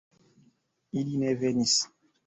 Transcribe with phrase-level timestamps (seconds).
[0.99, 1.75] Ili ne venis